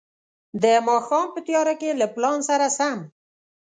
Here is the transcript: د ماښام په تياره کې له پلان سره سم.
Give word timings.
د 0.63 0.65
ماښام 0.87 1.27
په 1.33 1.39
تياره 1.47 1.73
کې 1.81 1.89
له 1.99 2.07
پلان 2.13 2.37
سره 2.49 2.65
سم. 2.77 2.99